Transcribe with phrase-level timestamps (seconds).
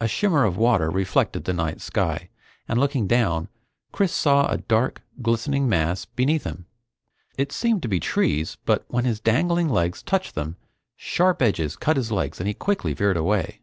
[0.00, 2.28] A shimmer of water reflected the night sky,
[2.68, 3.48] and looking down,
[3.90, 6.66] Chris saw a dark, glistening mass beneath him.
[7.36, 10.54] It seemed to be trees, but when his dangling legs touched them,
[10.94, 13.62] sharp edges cut his legs and he quickly veered away.